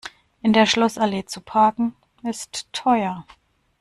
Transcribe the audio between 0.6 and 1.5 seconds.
Schlossallee zu